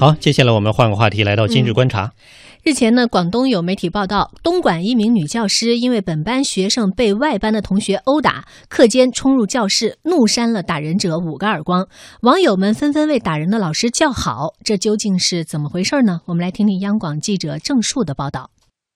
[0.00, 2.12] 好，接下来我们换个话题，来到今日观察。
[2.62, 11.86] 日前呢，广东有媒体报道，东莞一名女教师因为本班学生被外班的同学殴打，课间冲入教室，怒扇了打人者五个耳光。
[12.22, 16.22] 网友们纷纷为打人的老师叫好，这究竟是怎么回事呢？
[16.24, 18.48] 我们来听听央广记者郑树的报道。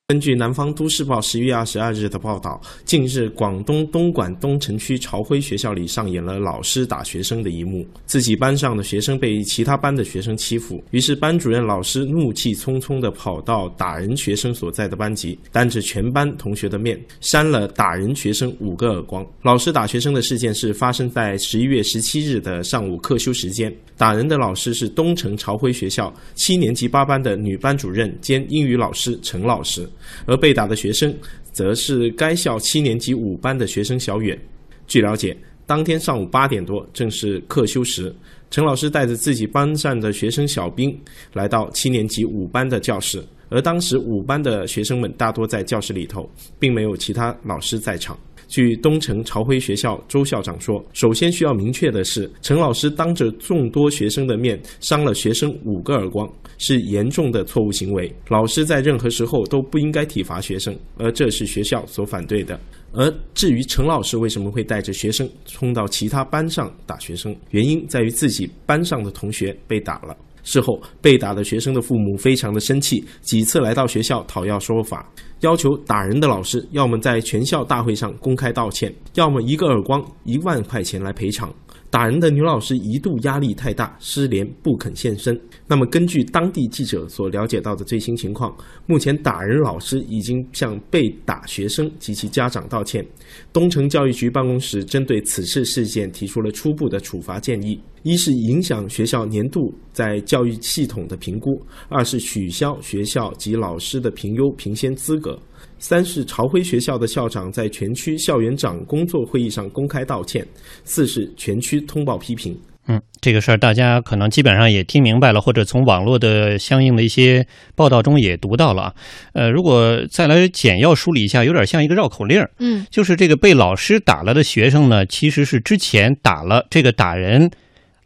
[0.09, 7.87] 根据南方都市报十一月二十二日的报道，近日广东东莞东城区朝晖学校里上演了老师打学生的一幕。
[8.05, 19.27] 自己班上的学生被其他班的学生欺负，于是班主任老师怒气冲冲地跑到打人学生所在的班级，当着全班同学的面扇了打人学生五个耳光。
[19.41, 29.89] 老师打学生的事件是发生在十一月十七日的上午课休时间，打人的老师是东城朝晖学校七年级八班的女班主任兼英语老师陈老师。
[30.27, 31.15] 而被打的学生，
[31.53, 34.39] 则是该校七年级五班的学生小远。
[34.87, 38.15] 据了解，当天上午八点多，正是课休时，
[38.51, 40.97] 陈老师带着自己班上的学生小兵
[41.33, 48.19] 来到七年级五班的教室，而当时五班的学生们大多在教室里头，并没有其他老师在场。
[48.55, 58.09] 据东城朝晖学校周校长说，首先需要明确的是，陈老师当着众多学生的面伤了学生五个耳光，是严重的错误行为。
[58.29, 62.57] 老师在任何时候都不应该体罚学生，而这是学校所反对的。
[62.93, 70.17] 而至于陈老师为什么会带着学生冲到其他班上打学生，原因在于自己班上的同学被打了。
[70.45, 81.53] 事后，被打的学生的父母非常的生气，几次来到学校讨要说法，要求打人的老师要么在全校大会上公开道歉，要么一个耳光一万块钱来赔偿。
[81.91, 85.41] 打人的女老师一度压力太大，失联不肯现身。
[85.65, 88.53] 那么，根据当地记者所了解到的最新情况，
[88.85, 93.07] 目前打人老师已经向被打学生及其家长道歉。
[93.53, 101.53] 东城教育局办公室针对此次事件提出了初步的处罚建议：一是影响学校年度在教育系统的评估；
[101.89, 105.37] 二是取消学校及老师的评优评先资格。
[105.79, 110.45] 三是朝晖学校的校长在全区校园长工作会议上公开道歉；
[110.85, 112.55] 四是全区通报批评。
[112.87, 118.95] 嗯，这个事儿大家可能基本上也听明白了，或者从网络的相应的一些报道中也读到了。
[119.33, 122.51] 呃，如果再来简要梳理一下，有点像一个绕口令儿。
[122.59, 127.51] 嗯，就是这个被老师打了的学生呢，其实是之前打了这个打人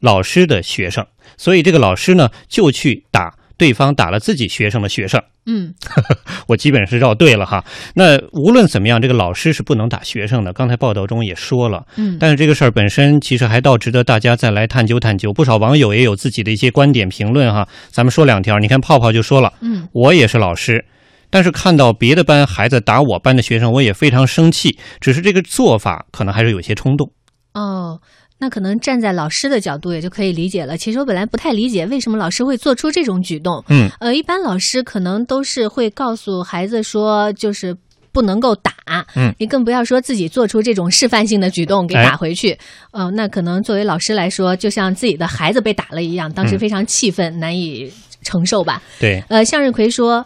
[0.00, 5.20] 老师的学生，所以这个老师呢就去打对方打了自己学生的学生。
[5.47, 5.72] 嗯，
[6.47, 7.64] 我基本是绕对了哈。
[7.94, 10.53] 那无论怎么样，这个老师是不能打学生的。
[10.53, 15.32] 刚才报道中也说了，嗯，但是这个事儿本身其实还倒值得大家再来探究探究。
[15.32, 17.66] 不少网友也有自己的一些观点评论哈。
[17.91, 20.84] 咱们说两条，你看泡泡就说了，嗯，我也是老师，
[21.31, 24.78] 但是看到别的班孩子打我班的学生，我也非常生气。
[25.00, 27.10] 只是这个做法可能还是有些冲动。
[27.54, 27.98] 哦。
[28.41, 30.76] 那可能站在老师的角度也就可以理解了。
[30.76, 33.65] 其实我本来不太理解为什么老师会做出这种举动。
[33.69, 37.76] 嗯，呃，一般老师可能都是会告诉孩子说，就是
[38.12, 38.72] 不能够打。
[39.16, 42.56] 嗯，你更不要说自己做出这种示范性的举动给打回去。
[42.93, 48.81] 呃，那可能作为老师来说，就像自己的孩子被打了一样，当时非常气愤，难以承受吧。
[49.00, 49.22] 对。
[49.28, 50.25] 呃，向日葵说，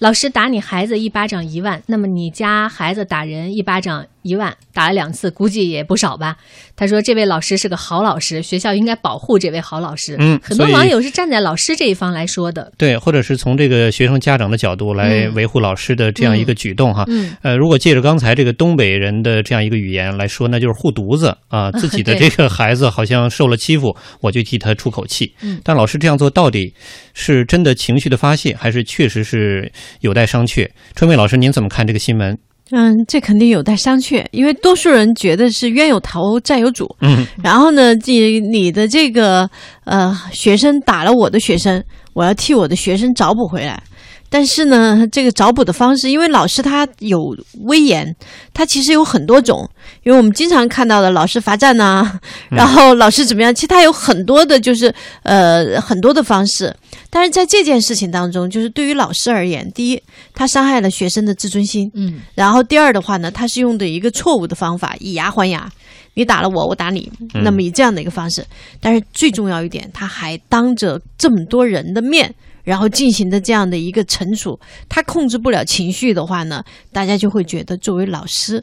[0.00, 4.04] 老师打你孩子一巴掌一万，那么你家孩子打人一巴掌。
[4.26, 6.36] 一万打了两次，估计也不少吧。
[6.74, 12.70] 他说：“这位老师是个好老师，学校应该保护这位好老师。”嗯，很多网友是站在老师这一方来说的。
[12.76, 17.04] 对，或者是从这个学生家长的角度来维护老师的这样一个举动哈。
[17.08, 25.32] 嗯，呃，如果借着刚才这个东北人的这样一个语言来说，那就是护犊子啊， 自己的这个孩子好像受了欺负，我就替他出口气。
[25.40, 26.74] 嗯，但老师这样做到底
[27.14, 30.68] 是真的情绪的发泄，还是确实是有待商榷？
[30.94, 32.36] 春梅老师，您怎么看这个新闻？
[32.70, 36.88] 嗯，这肯定有待商榷，因为多数人觉得是冤有头债有主。
[37.00, 39.48] 嗯， 然后呢，你你的这个
[39.84, 41.82] 呃学生打了我的学生，
[42.12, 43.80] 我要替我的学生找补回来。
[44.28, 48.14] 但是呢，这个找补的方式，因为老师他有威严，
[48.52, 49.68] 他其实有很多种。
[50.02, 52.18] 因为我们经常看到的老师罚站呐，
[52.50, 54.92] 然后老师怎么样，其实他有很多的，就是
[55.22, 56.74] 呃很多的方式。
[57.08, 60.02] 但是在这件事情当中，就是对于老师而言，第一，
[60.34, 65.68] 他伤害了学生的自尊心，嗯，然后第二的话呢，他是用的一个错误的方法，以牙还牙，
[66.14, 68.44] 你打了我，我打你，那么以这样的一个方式。
[68.80, 72.32] 但是最重要一点，他还当着这么多人的面。
[72.66, 74.58] 然后进行的这样的一个惩处，
[74.88, 78.62] 他控制不了情绪的话呢，大家就会觉得作为老师，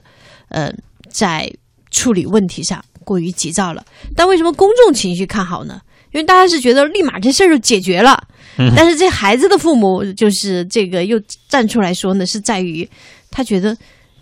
[0.49, 0.69] 呃，
[1.09, 1.49] 在
[1.89, 3.81] 处理问题上过于急躁了。
[4.13, 5.79] 但为什么公众情绪看好呢？
[6.11, 8.21] 因为大家是觉得立马这事儿就解决了。
[8.75, 11.17] 但是这孩子的父母就是这个又
[11.47, 12.87] 站出来说呢，是在于
[13.31, 13.75] 他觉得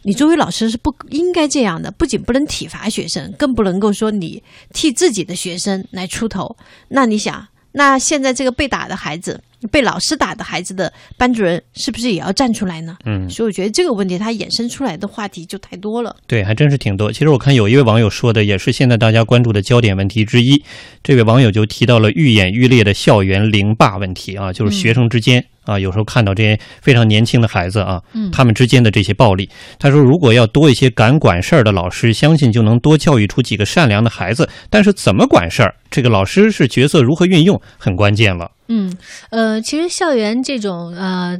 [0.04, 4.44] 你作为老师是不应该这样的，不仅不能体罚学生，更不能够说你
[4.74, 6.56] 替自己的学生来出头。
[6.90, 7.48] 那你想？
[7.72, 9.42] 那现在这个被打的孩子，
[9.72, 12.98] 被老师打的孩子的班主任是不是也要站出来呢？
[13.06, 16.16] 嗯，所以我觉得这个问题它衍生出来的话题就太多了。
[16.28, 17.12] 对，还真是挺多。
[17.12, 20.62] 其实我看有一位网友说的，也是现在大家关注的焦点问题之一。
[21.04, 25.46] 这位网友就提到了愈演愈烈的校园凌霸问题啊，就是学生之间。
[25.66, 29.50] 啊，有时候看到这些非常年轻的孩子啊，嗯他们之间的这些暴力，
[29.80, 34.50] 他说，如果要多一些敢管事儿的老师，相信就能多教育出几个善良的孩子。
[34.70, 38.52] 但是怎么管事儿，这个老师是角色如何运用，很关键了。
[38.70, 38.96] 嗯，
[39.30, 41.38] 呃，其实校园这种呃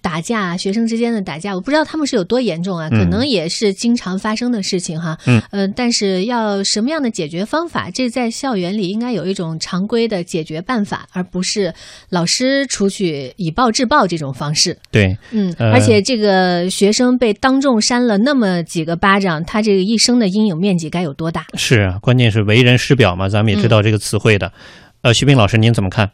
[0.00, 5.18] 打架，学生之间的打架，我不知道他们是有多严重啊，嗯可能也是经常发生的事情哈。
[5.26, 11.74] 嗯，呃，但是要什么样的解决方法，这在校园里应该有一种常规的解决办法，而不是
[12.08, 14.78] 老师出去以暴制暴这种方式。
[14.90, 21.46] 对，嗯，呃而且这个学生被当众扇了那么几个巴掌，他这个一生的阴影面积该有多大？
[21.54, 24.52] 是啊，关键是为人师表嘛，咱们也知道这个词汇的。
[25.02, 26.10] 呃，徐斌老师，您怎么看？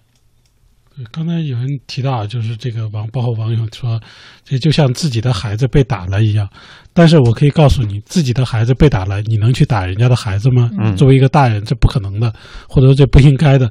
[1.12, 4.00] 刚才有人提到，啊就是这个网，包括网友说，
[4.44, 6.48] 这就像自己的孩子被打了一样。
[6.94, 10.70] 但是我可以告诉你，自己的孩子被打了，你能去打人家的孩子吗？
[10.78, 12.32] 嗯作为一个大人，这不可能的，
[12.66, 13.70] 或者说这不应该的，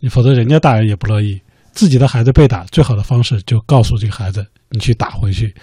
[0.00, 1.38] 你否则人家大人也不乐意。
[1.72, 5.54] 自己的孩子被打，最好的方式就告诉这个孩子，你去打回去。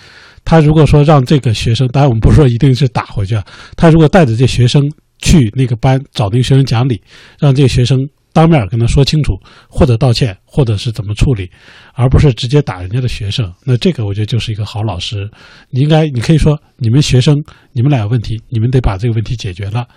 [0.46, 3.44] 他如果说让这个学生，当然我们不是说一定是打回去啊，
[3.76, 7.02] 他如果带着这学生去那个班找那个学生讲理，
[7.40, 8.00] 让这个学生
[8.32, 9.34] 当面跟他说清楚，
[9.68, 11.50] 或者道歉，或者是怎么处理，
[11.94, 13.52] 而不是直接打人家的学生。
[13.64, 15.30] 那这个我觉得就是一个好老师。
[15.72, 17.36] 你应该，你可以说你们学生，
[17.74, 19.88] 你们俩有问题，你们得把这个问题解决了，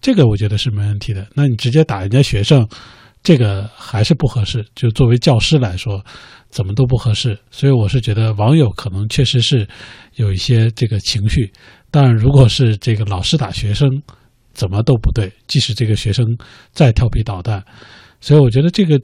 [0.00, 1.26] 这个我觉得是没问题的。
[1.34, 2.66] 那你直接打人家学生，
[3.22, 4.64] 这个还是不合适。
[4.74, 6.02] 就作为教师来说，
[6.48, 7.38] 怎么都不合适。
[7.50, 9.68] 所以我是觉得网友可能确实是
[10.16, 11.52] 有一些这个情绪，
[11.90, 13.88] 但如果是这个老师打学生，
[14.54, 15.32] 怎么都不对。
[15.46, 16.26] 即使这个学生
[16.72, 17.62] 再调皮捣蛋，
[18.20, 19.00] 所以我觉得这个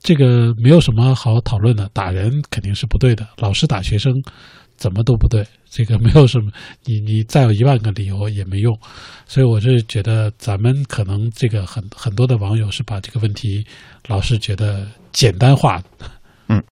[0.00, 1.88] 这个没有什么好讨论的。
[1.92, 4.12] 打人肯定是不对的，老师打学生
[4.76, 5.46] 怎么都不对。
[5.72, 6.50] 这个没有什么，
[6.84, 8.76] 你你再有一万个理由也没用。
[9.24, 13.64] 所以我是觉得咱们可能这个很很多的网友是把这个问题
[14.08, 15.80] 老是觉得简单化，